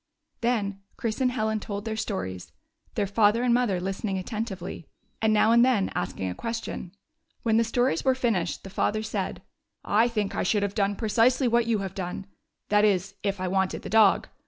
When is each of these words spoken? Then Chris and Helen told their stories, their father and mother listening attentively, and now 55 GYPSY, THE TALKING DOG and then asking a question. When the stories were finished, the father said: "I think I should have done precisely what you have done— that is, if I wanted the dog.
Then 0.39 0.79
Chris 0.97 1.21
and 1.21 1.31
Helen 1.31 1.59
told 1.59 1.85
their 1.85 1.95
stories, 1.95 2.51
their 2.95 3.05
father 3.05 3.43
and 3.43 3.53
mother 3.53 3.79
listening 3.79 4.17
attentively, 4.17 4.87
and 5.21 5.31
now 5.31 5.51
55 5.51 5.51
GYPSY, 5.51 5.51
THE 5.51 5.53
TALKING 5.53 5.53
DOG 5.53 5.53
and 5.53 5.87
then 5.89 6.01
asking 6.01 6.29
a 6.29 6.33
question. 6.33 6.91
When 7.43 7.57
the 7.57 7.63
stories 7.63 8.03
were 8.03 8.15
finished, 8.15 8.63
the 8.63 8.71
father 8.71 9.03
said: 9.03 9.43
"I 9.85 10.07
think 10.07 10.35
I 10.35 10.41
should 10.41 10.63
have 10.63 10.73
done 10.73 10.95
precisely 10.95 11.47
what 11.47 11.67
you 11.67 11.77
have 11.85 11.93
done— 11.93 12.25
that 12.69 12.83
is, 12.83 13.13
if 13.21 13.39
I 13.39 13.47
wanted 13.47 13.83
the 13.83 13.91
dog. 13.91 14.27